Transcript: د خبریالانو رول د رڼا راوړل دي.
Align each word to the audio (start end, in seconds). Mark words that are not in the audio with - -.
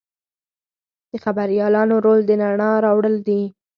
د 1.11 1.11
خبریالانو 1.23 1.95
رول 2.05 2.19
د 2.25 2.31
رڼا 2.41 2.71
راوړل 2.85 3.15
دي. 3.27 3.41